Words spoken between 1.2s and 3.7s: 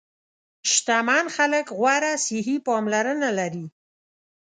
خلک غوره صحي پاملرنه لري.